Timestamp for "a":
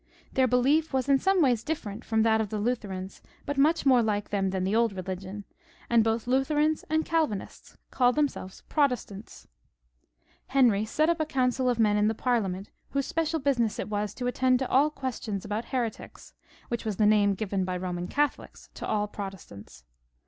11.19-11.25